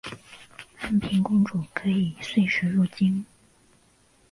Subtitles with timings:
[0.79, 3.23] 安平公主可以岁时入京。